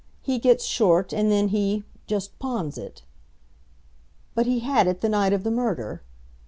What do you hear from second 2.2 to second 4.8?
pawns it." "But he